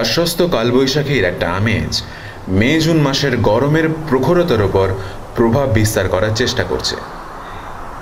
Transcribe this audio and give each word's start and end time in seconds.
আশ্বস্ত 0.00 0.42
কালবৈশাখীর 0.42 1.24
একটা 1.24 1.52
আমেজ 1.52 2.02
মে, 2.48 2.80
জুন 2.80 2.96
মাসের 2.96 3.36
গরমের 3.36 3.88
প্রখরতার 4.08 4.62
ওপর 4.62 4.88
প্রভাব 5.36 5.68
বিস্তার 5.68 6.08
করার 6.08 6.34
চেষ্টা 6.36 6.62
করছে। 6.62 6.96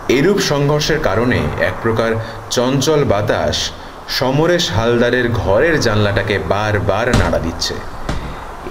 এরূপ 0.08 0.38
সংঘর্ষের 0.38 1.00
কারণে 1.00 1.38
এক 1.60 1.72
প্রকার 1.82 2.10
চঞ্চল 2.50 3.04
বাতাস 3.04 3.70
সমরেশ 4.08 4.70
হালদারের 4.70 5.28
ঘরের 5.28 5.80
জানলাটাকে 5.80 6.38
বারবার 6.48 7.08
নাড়া 7.08 7.38
দিচ্ছে। 7.38 7.74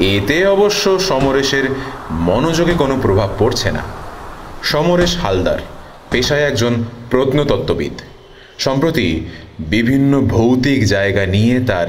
এতে 0.03 0.47
অবশ্য 0.47 0.99
সমরেশের 0.99 1.65
মনোযোগে 2.11 2.73
কোনো 2.73 2.95
প্রভাব 3.01 3.29
পড়ছে 3.39 3.71
না। 3.71 3.83
সমরেশ 4.63 5.17
হালদার, 5.17 5.59
পেশায় 6.11 6.47
একজন 6.47 6.73
প্রত্নতত্ত্ববিদ। 7.09 7.95
সম্প্রতি 8.59 9.07
বিভিন্ন 9.59 10.21
ভৌতিক 10.21 10.85
জায়গা 10.85 11.25
নিয়ে 11.25 11.59
তার 11.59 11.87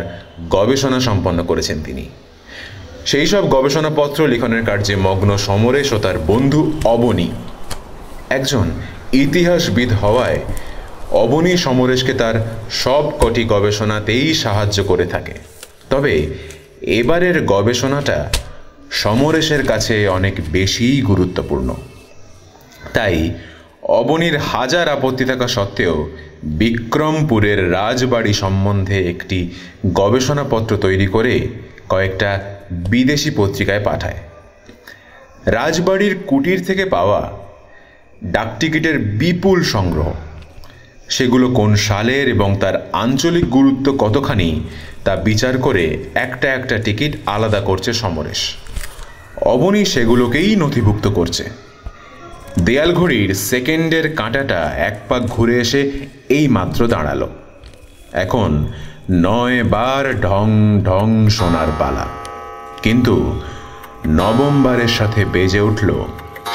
গবেষণা 0.50 1.00
সম্পন্ন 1.00 1.44
করেছেন 1.44 1.82
তিনি। 1.84 2.08
সেই 3.06 3.26
সব 3.26 3.50
গবেষণাপত্র 3.50 4.28
লিখনের 4.28 4.64
কার্যে 4.64 4.96
মগ্ন 4.96 5.36
সমরেশ 5.36 5.92
ও 5.92 5.98
তার 5.98 6.18
বন্ধু 6.18 6.72
অবনী। 6.84 7.28
একজন 8.30 8.66
ইতিহাসবিদ 9.12 9.92
হওয়ায় 9.92 10.38
অবনী 11.10 11.56
সমরেশকে 11.56 12.12
তার 12.12 12.34
সব 12.70 13.04
কটি 13.20 13.44
গবেষণাতেই 13.44 14.34
সাহায্য 14.34 14.84
করে 14.84 15.06
থাকে। 15.06 15.34
তবে 15.90 16.14
এবারের 16.82 17.44
গবেষণাটা 17.44 18.18
সমরেশের 18.90 19.66
কাছে 19.66 20.08
অনেক 20.08 20.34
বেশিই 20.52 21.02
গুরুত্বপূর্ণ। 21.02 21.74
তাই 22.94 23.34
অবনীর 23.82 24.36
হাজার 24.38 24.88
আপত্তি 24.88 25.24
থাকা 25.24 25.48
সত্ত্বেও 25.48 26.10
বিক্রমপুরের 26.42 27.72
রাজবাড়ি 27.72 28.32
সম্বন্ধে 28.32 29.08
একটি 29.08 29.48
গবেষণাপত্র 29.94 30.76
তৈরি 30.76 31.06
করে 31.06 31.48
কয়েকটা 31.88 32.40
বিদেশি 32.70 33.30
পত্রিকায় 33.36 33.84
পাঠায়। 33.84 34.16
রাজবাড়ির 35.46 36.18
কুটির 36.26 36.64
থেকে 36.64 36.84
পাওয়া 36.84 37.32
ডাকটিকিটের 38.24 38.98
বিপুল 38.98 39.62
সংগ্রহ। 39.62 40.12
সেগুলো 41.08 41.48
কোন 41.48 41.76
সালের 41.76 42.28
এবং 42.28 42.56
তার 42.60 42.90
আঞ্চলিক 42.92 43.44
গুরুত্ব 43.44 43.92
কতখানি 43.92 44.60
তা 45.04 45.16
বিচার 45.16 45.58
করে 45.58 46.04
একটা 46.14 46.54
একটা 46.54 46.78
টিকিট 46.78 47.16
আলাদা 47.26 47.60
করছে 47.60 47.92
সমরেশ। 47.92 48.54
অবনী 49.42 49.84
সেগুলোকেই 49.84 50.56
নথিভুক্ত 50.56 51.08
করছে। 51.08 51.69
দেয়াল 52.58 52.94
ঘড়ির 52.94 53.34
সেকেন্ডের 53.34 54.16
কাঁটাটা 54.16 54.74
এক 54.76 55.00
পাক 55.08 55.22
ঘুরে 55.22 55.60
এসে 55.60 55.92
এই 56.28 56.48
মাত্র 56.48 56.86
দাঁড়াল। 56.86 57.28
এখন 58.12 58.66
নয় 59.10 59.64
বার 59.64 60.20
ঢং 60.20 60.80
ঢং 60.84 61.28
সোনার 61.28 61.66
পালা। 61.78 62.06
কিন্তু 62.82 63.40
নবমবারের 64.06 64.88
সাথে 64.88 65.24
বেজে 65.24 65.60
উঠল 65.60 66.04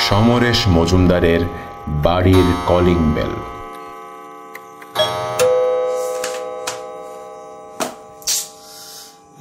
সমরেশ 0.10 0.68
মজুমদারের 0.68 1.40
বাড়ির 1.88 2.54
কলিং 2.68 3.14
বেল। 3.16 3.34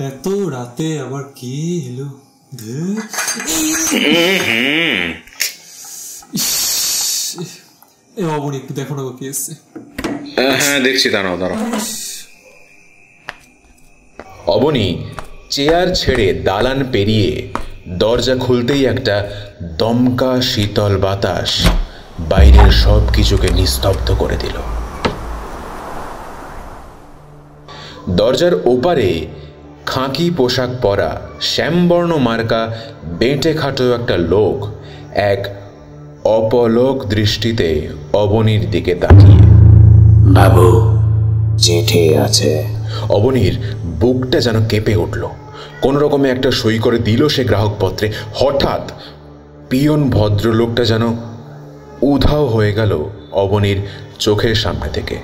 এত 0.04 0.28
রাতে 0.28 1.00
আবার 1.00 1.24
কে 1.24 1.76
এলো। 1.78 2.06
ইস, 3.46 3.94
এ 8.20 8.24
একটু 8.60 8.72
দেখো 8.74 8.94
না 8.94 9.02
কে 9.18 9.24
এসছে। 9.26 9.52
হ্যাঁ 10.60 10.80
দেখছি, 10.80 11.10
দাঁড়াও 11.10 11.36
দাঁড়াও। 11.36 11.58
অবনী, 14.46 14.88
চেয়ার 15.50 15.88
ছেড়ে 15.94 16.26
দালান 16.48 16.80
পেরিয়ে 16.92 17.30
দরজা 17.88 18.34
খুলতেই 18.36 18.82
একটা 18.86 19.16
দমকা, 19.78 20.40
শীতল 20.40 20.94
বাতাস 20.96 21.50
বাইরের 22.30 22.70
সব 22.84 23.02
কিছুকে 23.12 23.48
নিস্তব্ধ 23.48 24.08
করে 24.18 24.36
দিল। 24.36 24.56
দরজার 28.16 28.54
ওপারে 28.64 29.08
খাঁকি 29.86 30.30
পোশাক 30.30 30.70
পরা 30.82 31.10
শ্যামবর্ণ 31.40 32.12
মার্কা 32.16 32.62
বেঁটে 33.20 33.52
খাটো 33.54 33.84
একটা 33.94 34.16
লোক 34.32 34.58
এক 35.32 35.40
অপলক 36.24 37.04
দৃষ্টিতে 37.04 37.88
অবনীর 38.12 38.70
দিকে 38.70 38.94
তাকিয়ে। 38.94 39.38
বাবু 40.34 40.98
চিঠি 41.58 42.16
আছে। 42.16 42.64
অবনীর 43.08 43.58
বুকটা 44.00 44.40
যেন 44.40 44.64
কেঁপে 44.64 44.96
উঠল। 44.96 45.26
কোন 45.80 45.96
রকমে 45.96 46.30
একটা 46.30 46.50
সই 46.50 46.78
করে 46.78 46.98
দিল 46.98 47.28
সে 47.28 47.44
গ্রাহকপত্রে। 47.44 48.12
হঠাৎ 48.34 48.92
পিয়ন 49.70 50.10
ভদ্রলোকটা 50.10 50.84
যেন 50.84 51.02
উধাও 52.02 52.46
হয়ে 52.46 52.72
গেল 52.72 53.04
অবনীর 53.32 53.76
চোখের 54.18 54.54
সামনে 54.54 54.88
থেকে। 54.92 55.16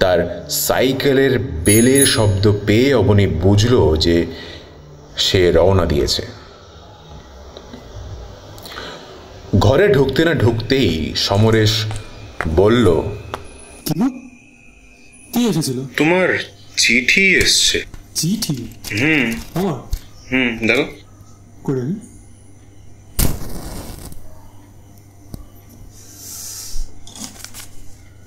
তার 0.00 0.46
সাইকেলের 0.50 1.38
বেলের 1.64 2.06
শব্দ 2.06 2.52
পেয়ে 2.66 2.94
অবনী 2.94 3.26
বুঝল 3.26 3.96
যে 3.96 4.26
সে 5.16 5.52
রওনা 5.52 5.84
দিয়েছে। 5.84 6.31
ঘরে 9.58 9.94
ঢুকতে 9.94 10.24
না 10.24 10.34
ঢুকতেই 10.34 11.12
সমরেশ 11.16 11.84
বলল 12.54 13.02
কি 15.34 15.46
এসেছিল? 15.46 15.80
তোমার 15.96 16.38
চিঠি 16.76 17.34
এসছে। 17.36 17.84
চিঠি? 18.14 18.68
হুম। 19.00 19.32
আমার? 19.54 19.78
হুম 20.32 20.66
দেখো 20.66 20.84
করে 21.64 21.80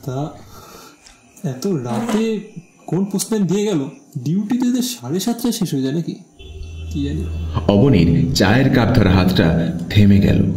তা 0.06 0.34
এত 1.50 1.68
রাতে 1.68 2.40
কোন 2.88 3.06
পোস্টম্যান 3.06 3.48
দিয়ে 3.48 3.66
গেল? 3.66 3.90
ডিউটি 4.18 4.58
তো 4.58 4.82
সাড়ে 4.82 5.20
সাতটায় 5.20 5.54
শেষ 5.54 5.74
হয়ে 5.74 5.84
যায় 5.84 5.94
নাকি? 5.94 6.16
কি 6.94 7.04
জানি। 7.04 7.24
অবনীর 7.68 8.34
চায়ের 8.34 8.76
কাপ 8.76 8.90
ধরা 8.96 9.12
হাতটা 9.12 9.80
থেমে 9.90 10.20
গেল। 10.20 10.52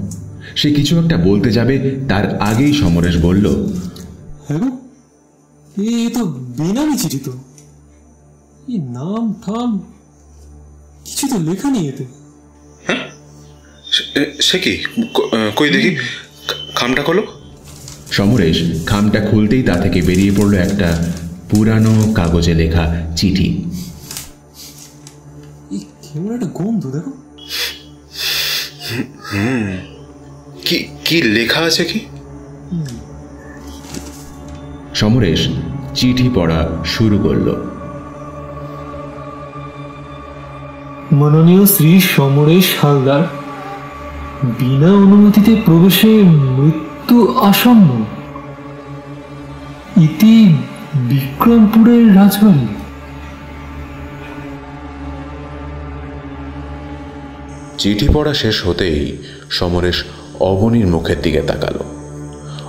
সে 0.57 0.71
কিছু 0.71 0.99
একটা 0.99 1.17
বলতে 1.17 1.53
যাবে 1.53 2.01
তার 2.09 2.41
আগেই 2.41 2.73
সমরেশ 2.75 3.17
বলল 3.17 3.47
হ্যাঁ? 4.49 4.71
এ 5.77 6.11
তো 6.15 6.25
বেনামি 6.27 6.97
চিঠি 6.99 7.19
তো। 7.19 7.33
নাম 8.95 9.35
ঠাম 9.47 9.79
কিছু 11.05 11.29
তো 11.29 11.39
লেখা 11.39 11.71
নেই 11.71 11.89
এতে। 11.89 12.05
সে 14.41 14.59
কি? 14.59 14.85
কই 15.57 15.71
দেখি? 15.71 15.97
খামটা 16.75 17.03
খোলো। 17.03 17.23
সমরেশ 18.11 18.87
খামটা 18.87 19.21
খুলতেই 19.21 19.63
তা 19.63 19.77
থেকে 19.77 20.03
বেরিয়ে 20.03 20.33
পড়ল 20.37 20.55
একটা 20.55 21.15
পুরানো 21.51 22.13
কাগজে 22.15 22.55
লেখা 22.55 23.07
চিঠি। 23.17 23.65
কেমন 26.03 26.35
একটা 26.35 26.47
গন্ধ 26.55 26.87
দেখো। 26.87 27.13
কি 30.69 30.89
কি 31.05 31.23
লেখা 31.23 31.61
আছে 31.61 31.85
কি? 31.85 32.01
সমরেশ 34.95 35.49
চিঠি 35.95 36.31
পড়া 36.35 36.69
শুরু 36.85 37.19
করল। 37.19 37.49
মাননীয় 41.13 41.67
শ্রী 41.67 42.01
সমরেশ 42.01 42.75
হালদার 42.83 43.23
বিনা 44.59 44.87
অনুমতিতে 44.87 45.57
প্রবেশে 45.65 46.23
মৃত্যু 46.57 47.39
আসন্ন। 47.39 48.05
ইতি 50.03 50.57
বিক্রমপুরের 50.95 52.17
রাজবাড়ি। 52.17 52.67
চিঠি 57.79 58.09
পড়া 58.15 58.35
শেষ 58.35 58.67
হতেই 58.67 59.17
সমরেশ 59.51 60.05
অবনীর 60.41 60.87
মুখের 60.87 61.23
দিকে 61.23 61.41
তাকালো। 61.41 61.85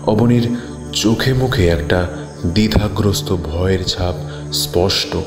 অবনীর 0.08 0.50
চোখে 0.94 1.34
মুখে 1.34 1.68
একটা 1.68 2.08
দ্বিধাগ্রস্ত 2.46 3.36
ভয়ের 3.36 3.84
ছাপ 3.84 4.16
স্পষ্ট। 4.54 5.18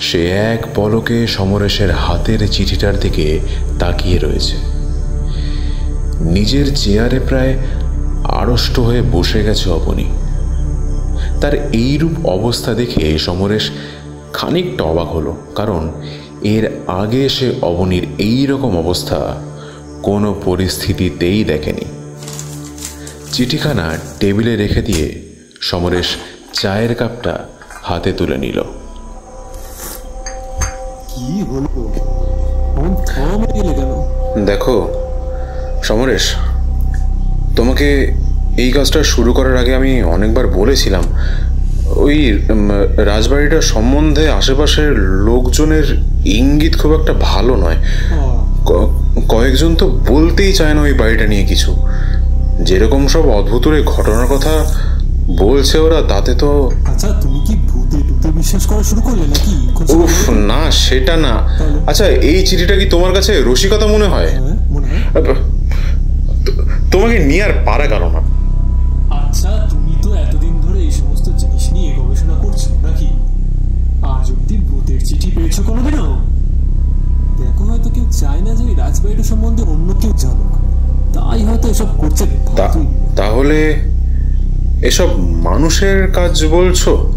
সে 0.00 0.30
এক 0.30 0.66
পলকে 0.74 1.26
সমরেশের 1.26 1.90
হাতের 1.90 2.48
চিঠিটার 2.48 3.00
দিকে 3.00 3.40
তাকিয়ে 3.78 4.18
রয়েছে। 4.18 4.56
নিজের 6.20 6.76
চেয়ারে 6.76 7.20
প্রায় 7.20 7.56
আড়ষ্ট 8.24 8.80
হয়ে 8.80 9.02
বসে 9.02 9.42
গেছে 9.42 9.70
অবনী। 9.70 10.04
তার 11.40 11.54
এইরূপ 11.72 12.26
অবস্থা 12.26 12.74
দেখে 12.74 13.18
সমরেশ 13.18 13.70
খানিকটা 14.32 14.84
অবাক 14.84 15.06
হলো, 15.06 15.36
কারণ 15.54 15.90
এর 16.42 16.70
আগে 16.86 17.28
সে 17.28 17.54
অবনীর 17.62 18.06
এই 18.18 18.46
রকম 18.46 18.76
অবস্থা 18.78 19.36
কোনো 20.02 20.34
পরিস্থিতিতেই 20.44 21.44
দেখেনি। 21.44 21.84
চিঠিখানা 23.32 23.92
টেবিলে 24.20 24.56
রেখে 24.56 24.82
দিয়ে 24.82 25.22
সমরেশ 25.60 26.16
চায়ের 26.52 26.94
কাপটা 26.94 27.44
হাতে 27.82 28.12
তুলে 28.12 28.38
নিল। 28.38 28.62
দেখো 34.46 34.88
সমরেশ 35.82 36.34
তোমাকে 37.56 38.16
এই 38.56 38.72
কাজটা 38.72 39.02
শুরু 39.02 39.32
করার 39.32 39.56
আগে 39.56 39.74
আমি 39.74 40.02
অনেকবার 40.02 40.46
বলেছিলাম 40.46 41.02
ওই 41.96 42.32
উম, 42.32 42.70
রাজবাড়িটা 42.96 43.60
সম্বন্ধে 43.60 44.28
আশেপাশের 44.28 44.98
লোকজনের 44.98 45.84
ইঙ্গিত 46.24 46.78
খুব 46.80 46.92
একটা 46.94 47.12
ভালো 47.20 47.56
নয়। 47.56 47.76
কয়েকজন 49.28 49.70
তো 49.74 49.86
বলতেই 50.08 50.52
চায় 50.52 50.74
না 50.74 50.80
ওই 50.82 50.92
বাড়িটা 50.92 51.26
নিয়ে 51.26 51.44
কিছু। 51.44 51.70
যেরকম 52.60 53.02
সব 53.08 53.24
অদ্ভুত 53.30 53.64
ওই 53.68 53.82
ঘটনার 53.84 54.26
কথা 54.26 54.52
বলছে 55.36 55.76
ওরা 55.78 56.00
তাতে 56.02 56.32
তো 56.34 56.50
আচ্ছা 56.86 57.08
তুমি 57.22 57.38
কি 57.46 57.54
ভূতে 57.68 57.98
টুতে 58.08 58.28
বিশ্বাস 58.30 58.64
করা 58.66 58.82
শুরু 58.82 59.00
করলে 59.00 59.24
নাকি? 59.26 59.52
উফ 59.96 60.16
না 60.50 60.60
সেটা 60.84 61.14
না। 61.16 61.34
আচ্ছা 61.86 62.04
এই 62.30 62.38
চিঠিটা 62.46 62.74
কি 62.76 62.86
তোমার 62.90 63.12
কাছে 63.14 63.32
রসিকতা 63.42 63.86
মনে 63.86 64.06
হয়? 64.08 64.30
হ্যাঁ, 65.12 65.24
তোমাকে 66.92 67.16
নিয়ে 67.28 67.42
আর 67.42 67.52
পারা 67.66 67.86
গেল 67.86 68.02
না। 68.14 68.20
আচ্ছা 69.18 69.50
তুমি 69.70 69.92
তো 70.02 70.08
এতদিন 70.14 70.54
ধরে 70.60 70.78
এই 70.80 70.92
সমস্ত 71.00 71.26
জিনিস 71.40 71.64
নিয়ে 71.72 71.90
গবেষণা 71.98 72.34
করছ 72.44 72.62
নাকি? 72.84 73.08
আজ 74.12 74.26
অব্দি 74.30 74.56
ভূতের 74.68 75.00
চিঠি 75.04 75.28
পেয়েছ 75.36 75.56
কোনোদিনও? 75.60 76.08
চায় 78.12 78.40
না 78.40 78.52
যে 78.54 78.64
রাজবাড়িটা 78.74 79.22
সম্বন্ধে 79.22 79.62
অন্য 79.62 79.88
কেউ 80.00 80.12
জানুক 80.18 80.52
তাই 81.14 81.40
হয়তো 81.42 81.68
এসব 81.68 81.88
করছে 81.98 82.24
তাহলে 83.16 83.58
এসব 84.82 85.08
মানুষের 85.20 86.12
কাজ 86.12 86.44
বলছো? 86.44 87.12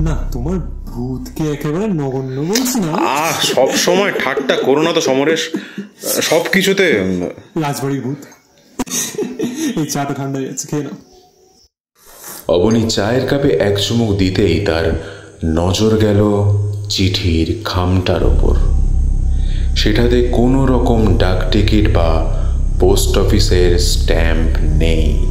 না 0.00 0.14
তোমার 0.32 0.58
ভূতকে 0.86 1.42
একেবারে 1.52 1.86
নগণ্য 1.86 2.36
বলছি 2.40 2.80
না। 2.80 2.90
আহ 2.92 3.34
সব 3.54 3.68
সময় 3.76 4.12
ঠাট্টা 4.24 4.56
করো 4.56 4.82
না 4.82 4.92
তো 4.92 5.00
সমরেশ। 5.00 5.42
সব 6.22 6.42
কিছুতে 6.52 6.86
রাজবাড়ির 7.62 8.00
ভূত। 8.00 8.20
এই 9.80 9.86
চাটা 9.86 10.14
ঠান্ডা 10.14 10.38
হয়ে 10.38 10.48
যাচ্ছে 10.48 10.66
খেয়ে 10.68 10.82
নাও। 10.82 10.96
অবনী 12.48 12.82
চায়ের 12.88 13.26
কাপে 13.26 13.48
এক 13.48 13.76
চুমুক 13.80 14.10
দিতেই 14.16 14.56
তার 14.64 14.86
নজর 15.44 15.92
গেল 15.96 16.20
চিঠির 16.88 17.48
খামটার 17.64 18.22
ওপর। 18.24 18.54
সেটাতে 19.84 20.28
কোনো 20.32 20.66
রকম 20.66 21.18
ডাক 21.18 21.50
টিকিট 21.50 21.94
বা 21.94 22.34
পোস্ট 22.80 23.18
অফিসের 23.18 23.78
স্ট্যাম্প 23.78 24.56
নেই। 24.62 25.26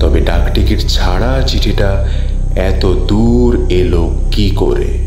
তবে 0.00 0.20
ডাক 0.20 0.54
টিকিট 0.54 0.78
ছাড়া 0.78 1.42
চিঠিটা 1.46 2.08
এত 2.56 2.86
দূর 2.86 3.66
এলো 3.68 4.10
কি 4.32 4.50
করে? 4.50 4.98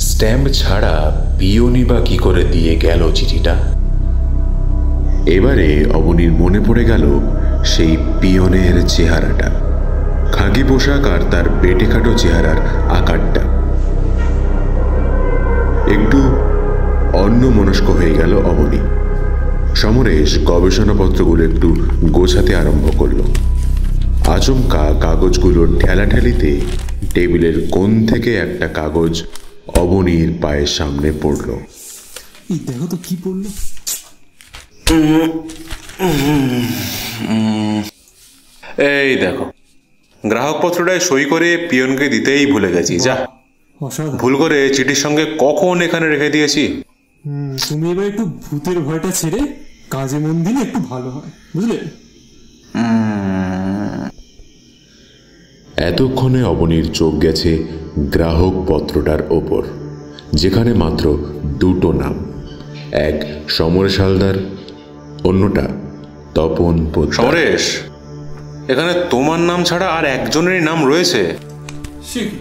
স্ট্যাম্প 0.00 0.48
ছাড়া 0.48 1.26
পিওনি 1.38 1.84
বা 1.84 2.00
কি 2.04 2.16
করে 2.16 2.44
দিয়ে 2.44 2.76
গেল 2.76 3.12
চিঠিটা? 3.14 3.54
এবারে 5.26 5.86
অবনীর 5.94 6.32
মনে 6.32 6.60
পড়ে 6.60 6.84
গেল 6.84 7.20
সেই 7.64 7.96
পিয়নের 8.20 8.88
চেহারাটা। 8.88 9.50
খাকি 10.32 10.62
পোশাক 10.62 11.06
আর 11.06 11.18
তার 11.30 11.48
বেটেখাটো 11.48 12.18
চেহারার 12.18 12.56
আকারটা। 12.90 13.47
অন্যমনস্ক 17.38 17.88
হয়ে 17.98 18.14
গেল 18.20 18.32
অবনী। 18.50 18.80
সমরেশ 19.80 20.30
গবেষণাপত্রগুলো 20.50 21.42
একটু 21.50 21.68
গোছাতে 22.16 22.52
আরম্ভ 22.56 22.86
করল। 23.00 23.20
আচমকা 24.36 24.84
কাগজগুলোর 25.04 25.68
ঠেলাঠেলিতে 25.80 26.50
টেবিলের 27.14 27.56
কোণ 27.74 27.90
থেকে 28.06 28.30
একটা 28.36 28.66
কাগজ 28.78 29.14
অবনীর 29.82 30.30
পায়ের 30.42 30.70
সামনে 30.78 31.08
পড়ল। 31.22 31.48
দেখো 32.68 32.86
তো 32.92 32.96
কি 33.06 33.14
পড়ল। 33.24 33.44
এই 38.98 39.10
দেখো 39.24 39.44
গ্রাহকপত্রটায় 40.24 41.02
সই 41.08 41.24
করে 41.24 41.48
পিয়নকে 41.70 42.06
দিতেই 42.14 42.44
ভুলে 42.52 42.70
গেছি 42.76 42.94
যা। 43.06 43.14
ভুল 44.20 44.34
করে 44.42 44.58
চিঠির 44.76 45.00
সঙ্গে 45.04 45.24
কখন 45.44 45.74
এখানে 45.86 46.06
রেখে 46.08 46.34
দিয়েছি? 46.36 46.64
তুমি 47.68 47.90
এবার 47.90 48.06
একটু 48.06 48.24
ভূতের 48.24 48.80
ভয়টা 48.80 49.10
ছেড়ে 49.10 49.40
কাজে 49.90 50.18
মন 50.18 50.44
দিলে 50.44 50.60
একটু 50.60 50.80
ভালো 50.80 51.10
হয় 51.10 51.30
বুঝলে? 51.56 51.78
এতক্ষণে 55.76 56.42
অবনীর 56.44 56.92
চোখ 56.92 57.22
গেছে 57.22 57.64
গ্রাহক 57.98 58.54
পত্রটার 58.68 59.18
ওপর 59.30 59.62
যেখানে 60.32 60.72
মাত্র 60.72 61.04
দুটো 61.44 61.92
নাম। 61.92 62.14
এক 62.92 63.16
সমরেশ 63.48 64.00
হালদার 64.00 64.34
অন্যটা 65.24 65.68
তপন 66.34 66.74
সমরেশ 67.12 67.78
এখানে 68.68 68.92
তোমার 69.10 69.40
নাম 69.40 69.64
ছাড়া 69.64 69.86
আর 69.86 70.04
একজনেরই 70.04 70.60
নাম 70.60 70.86
রয়েছে। 70.86 71.36
সে 72.04 72.20
কি? 72.20 72.38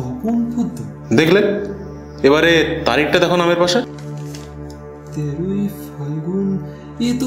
তপন 0.00 0.38
পোদ্দার 0.52 0.88
দেখলে? 1.18 1.40
এবারে 2.28 2.52
তারিখটা 2.88 3.18
দেখো 3.22 3.36
নামের 3.42 3.58
পাশে। 3.62 3.78
তেরোই 5.14 5.62
ফাল্গুন 5.86 6.48
এ 7.06 7.08
তো 7.20 7.26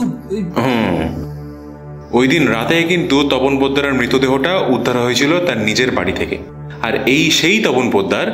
ওই 2.17 2.25
দিন 2.33 2.43
রাতে 2.55 2.77
কিন্তু 2.91 3.15
তপন 3.31 3.53
পোদ্দারের 3.61 3.93
মৃতদেহটা 3.99 4.53
উদ্ধার 4.75 4.95
হয়েছিল 5.05 5.31
তার 5.47 5.59
নিজের 5.67 5.89
বাড়ি 5.97 6.13
থেকে। 6.19 6.37
আর 6.81 6.93
এই 7.15 7.23
সেই 7.39 7.57
তপন 7.65 7.85
পোদ্দার 7.93 8.27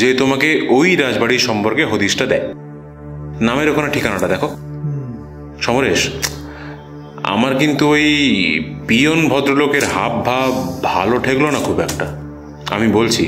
যে 0.00 0.08
তোমাকে 0.14 0.48
ওই 0.70 0.88
রাজবাড়ির 1.02 1.42
সম্পর্কে 1.48 1.82
হদিশটা 1.90 2.24
দেয়। 2.32 2.44
নামের 3.40 3.68
ওখানে 3.72 3.88
ঠিকানাটা 3.94 4.28
দেখো। 4.34 4.48
সমরেশ 5.64 6.00
আমার 7.34 7.52
কিন্তু 7.58 7.84
ওই 7.94 8.06
পিয়ন 8.88 9.20
ভদ্রলোকের 9.28 9.84
হাব 9.94 10.14
ভাব 10.26 10.50
ভালো 10.82 11.16
ঠেকলো 11.18 11.48
না 11.54 11.60
খুব 11.66 11.78
একটা। 11.80 12.06
আমি 12.74 12.88
বলছি 12.98 13.24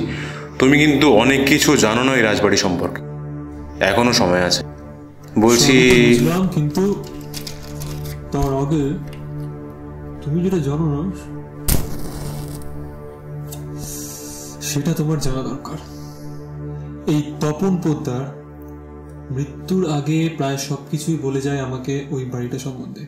তুমি 0.58 0.76
কিন্তু 0.78 1.06
অনেক 1.12 1.40
কিছু 1.48 1.76
জানো 1.76 2.02
না 2.04 2.12
এই 2.14 2.22
রাজবাড়ি 2.22 2.56
সম্পর্কে। 2.56 3.02
এখনও 3.84 4.12
সময় 4.12 4.42
আছে। 4.44 4.62
বলছি 5.38 5.74
কিন্তু 6.54 7.04
তার 8.32 8.50
আগে 8.62 8.84
তুমি 10.22 10.38
যেটা 10.44 10.58
জানো 10.58 10.86
না, 10.94 11.02
সেটা 14.62 14.90
তোমার 14.92 15.18
জানা 15.20 15.42
দরকার। 15.42 15.78
এই 17.06 17.22
তপন 17.40 17.76
পোদ্দার 17.76 18.24
মৃত্যুর 19.30 19.82
আগে 19.90 20.18
প্রায় 20.36 20.58
সবকিছুই 20.58 21.18
বলে 21.22 21.40
যায় 21.40 21.60
আমাকে 21.60 21.94
ওই 22.10 22.24
বাড়িটা 22.24 22.58
সম্বন্ধে। 22.58 23.06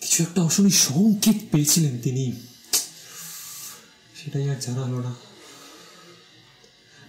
কিছু 0.00 0.22
একটা 0.22 0.40
অশনি 0.42 0.70
সংকেত 0.70 1.36
পেয়েছিলেন 1.52 1.94
তিনি। 2.02 2.32
সেটাই 4.14 4.50
আর 4.50 4.56
জানা 4.60 4.82
হলো 4.82 5.00
না। 5.00 5.14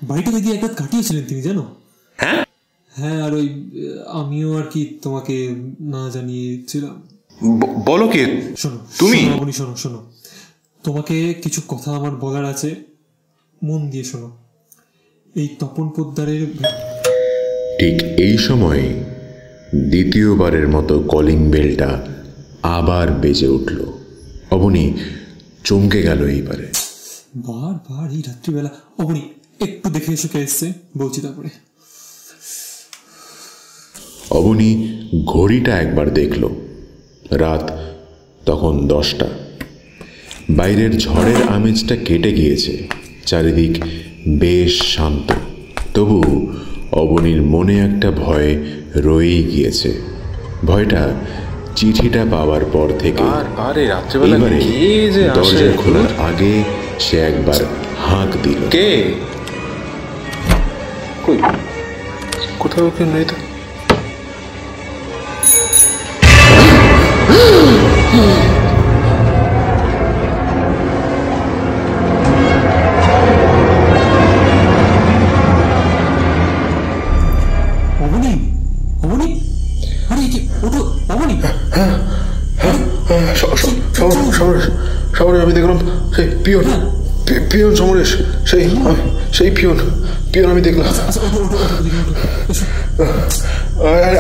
বাড়িটাতে 0.08 0.42
গিয়ে 0.42 0.56
একটা 0.56 0.68
কাটিয়েছিলেন 0.68 1.24
তিনি 1.24 1.42
জানো? 1.42 1.76
হ্যাঁ? 2.18 2.46
হ্যাঁ 2.96 3.22
আর 3.22 3.34
ওই 3.34 3.72
আমিও 4.08 4.58
আর 4.58 4.64
কি 4.64 5.00
তোমাকে 5.02 5.56
না 5.80 6.10
জানিয়েছিলাম। 6.10 7.04
বলো 7.86 8.08
কি? 8.08 8.26
শোনো 8.58 8.78
তুমি? 9.00 9.30
শোনো, 9.38 9.52
শোনো 9.52 9.76
শোনো। 9.76 10.12
তোমাকে 10.84 11.34
কিছু 11.34 11.62
কথা 11.68 11.92
আমার 11.92 12.12
বলার 12.12 12.46
আছে। 12.46 12.76
মন 13.64 13.90
দিয়ে 13.90 14.04
শোনো। 14.04 14.38
এই 15.36 15.48
তপন 15.60 15.90
পোদ্দারের 15.90 16.48
ঠিক 17.80 18.20
এই 18.20 18.38
সময় 18.38 19.04
দ্বিতীয়বারের 19.76 20.68
মতো 20.68 21.00
কলিং 21.00 21.52
বেলটা 21.52 22.08
আবার 22.64 23.12
বেজে 23.12 23.48
উঠল। 23.48 23.86
অবনী 24.52 24.94
চমকে 25.64 26.02
গেল 26.02 26.28
এইবারে। 26.28 26.72
বারবার 27.36 28.12
এই 28.12 28.22
রাত্রিবেলা 28.22 28.70
অবনী 29.00 29.22
একটু 29.66 29.90
দেখে 29.90 30.12
এসে 30.14 30.28
এসছে 30.40 30.74
বলছি 30.98 31.22
তারপরে। 31.22 31.50
অবনী 34.30 34.72
ঘড়িটা 35.26 35.74
একবার 35.82 36.14
দেখল। 36.14 36.50
রাত 37.32 37.66
তখন 38.46 38.88
দশটা। 38.88 39.28
বাইরের 40.50 40.98
ঝড়ের 40.98 41.40
আমেজটা 41.50 41.96
কেটে 41.96 42.32
গিয়েছে 42.34 42.88
চারিদিক 43.26 43.74
বেশ 44.40 44.74
শান্ত। 44.96 45.32
তবু 45.94 46.20
অবনীর 46.92 47.42
মনে 47.42 47.76
একটা 47.80 48.12
ভয় 48.12 48.52
রয়েই 48.96 49.44
গিয়েছে। 49.44 50.02
ভয়টা 50.66 51.04
চিঠিটা 51.76 52.26
পাওয়ার 52.32 52.64
পর 52.66 52.88
থেকে 53.00 53.24
আর 53.24 53.46
আর 53.58 53.78
এই 53.78 53.88
রাত্রেবেলা 53.88 54.36
এবারে 54.38 54.58
কে 54.58 55.12
যে 55.12 55.30
আসে? 55.30 55.40
দরজা 55.40 55.68
খোলার 55.78 56.10
আগে 56.18 56.54
সে 57.00 57.16
একবার 57.20 57.60
হাঁক 58.00 58.32
দিল। 58.44 58.62
কে? 58.72 58.90
কই? 61.26 61.40
কোথাও 62.60 62.88
কেউ 62.90 63.08
নেই 63.14 63.26
তো? 63.26 63.36
হ্যাঁ, 81.76 81.96
হ্যাঁ, 82.56 82.78
হ্যাঁ, 83.10 83.26
সবার 85.16 85.36
আমি 85.42 85.54
দেখলাম 85.54 85.78
সেই 86.16 86.28
পিওন 86.46 86.66
পিওন 87.52 87.74
সমরেশ 87.76 88.12
সেই 88.46 88.64
সেই 89.34 89.50
পিওন 89.52 89.78
পিয়ন 90.36 90.50
আমি 90.52 90.62
দেখলাম 90.62 90.86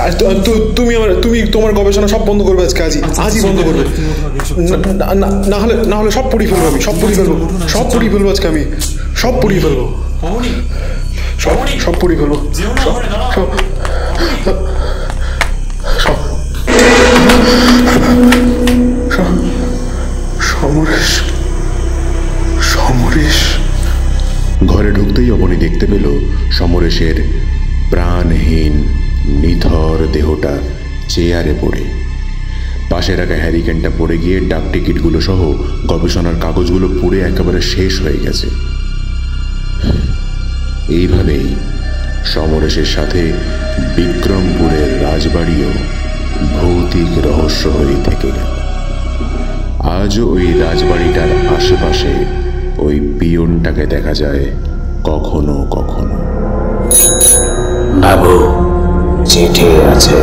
আচ্ছা 0.07 0.23
তুমি 0.75 0.91
আমার 0.95 1.09
তুমি 1.21 1.37
তোমার 1.51 1.71
গবেষণা 1.73 2.07
সব 2.07 2.21
বন্ধ 2.25 2.41
করবে 2.43 2.61
আজকে 2.63 2.81
আজই 2.83 2.99
আজই 3.19 3.39
বন্ধ 3.41 3.59
করবে। 3.59 3.83
না- 4.71 4.81
না- 5.01 5.15
না- 5.21 5.33
না 5.51 5.57
হলে 5.59 5.73
না 5.85 5.95
হলে 5.97 6.09
সব 6.11 6.25
পুড়িয়ে 6.31 6.49
ফেলব 6.51 6.65
আমি 6.67 6.79
সব 6.81 6.95
পুড়িয়ে 7.01 7.17
ফেলব 7.19 7.31
সব 7.67 7.85
পুড়িয়ে 7.91 8.11
ফেলব 8.13 8.27
আজকে 8.29 8.47
আমি 8.47 8.61
সব 9.15 9.33
পুড়িয়ে 9.41 9.61
ফেলব 9.61 9.79
সব 11.37 11.55
সব 11.83 11.93
পুড়িয়ে 11.99 12.19
ফেলব 12.21 12.33
সব- 13.25 13.53
সমরেশ 20.49 21.09
সমরেশ 22.71 23.39
ঘরে 24.65 24.91
ঢুকতেই 24.91 25.31
অবনী 25.31 25.55
দেখতে 25.55 25.85
পেল 25.85 26.05
সমরেশের 26.51 27.15
প্রাণহীন, 27.89 28.73
নিথর 29.41 30.07
দেহটা 30.13 30.57
চেয়ারে 31.09 31.53
পড়ে। 31.61 31.83
পাশে 32.89 33.15
রাখা 33.15 33.35
হ্যারিকেনটা 33.35 33.89
পড়ে 33.97 34.17
গিয়ে 34.17 34.39
ডাক 34.39 34.63
টিকিটগুলো 34.73 35.21
সহ 35.21 35.53
গবেষণার 35.87 36.35
কাগজগুলো 36.41 36.87
পুড়ে 37.01 37.19
একেবারে 37.19 37.61
শেষ 37.61 38.01
হয়ে 38.01 38.19
গেছে। 38.25 38.47
এইভাবেই 40.89 41.55
সমরেশের 42.25 42.85
সাথে 42.85 43.21
বিক্রমপুরের 43.95 45.03
রাজবাড়িও 45.03 45.71
ভৌতিক 46.61 47.25
রহস্য 47.25 47.67
হয়ে 47.67 47.97
থেকে 48.05 48.27
গেল। 48.27 48.49
আজও 50.01 50.23
ওই 50.27 50.45
রাজবাড়িটার 50.59 51.31
আশেপাশে 51.55 52.11
ওই 52.77 53.15
পিয়নটাকে 53.19 53.85
দেখা 53.85 54.13
যায় 54.13 54.45
কখনো 55.03 55.55
কখনো। 55.71 56.17
বাবু 58.01 58.35
চিঠি 59.25 59.67
আছে। 59.91 60.15